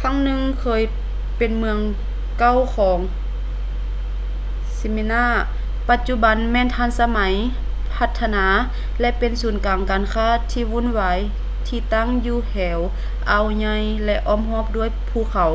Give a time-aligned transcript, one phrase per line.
[0.00, 0.82] ຄັ້ງໜຶ່ງເຄີຍ
[1.38, 1.78] ເປັນເມືອງ
[2.38, 2.98] ເກົ່າຂອງ
[4.78, 5.24] smyrna
[5.90, 7.16] ປະຈຸບັນແມ່ນທັນສະໄໝ
[7.94, 8.46] ພັດທະນາ
[9.00, 11.18] ແລະ ເປັນສູນກາງການຄ້າທີ່ວຸ່ນວາຍ
[11.66, 12.78] ທີ່ຕັ້ງຢູ່ແຖວ
[13.30, 15.52] ອ່າວໃຫຍ່ ແລະ ອ້ອມຮອບດ້ວຍພູເຂົາ